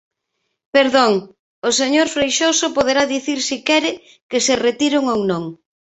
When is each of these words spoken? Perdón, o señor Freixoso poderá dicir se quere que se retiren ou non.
Perdón, 0.75 1.11
o 1.69 1.71
señor 1.79 2.07
Freixoso 2.15 2.65
poderá 2.77 3.03
dicir 3.15 3.39
se 3.49 3.57
quere 3.67 3.91
que 4.29 4.39
se 4.45 4.53
retiren 4.67 5.03
ou 5.13 5.19
non. 5.31 5.43